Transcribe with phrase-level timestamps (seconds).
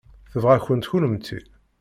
[0.31, 1.39] Tebɣa-kent kennemti.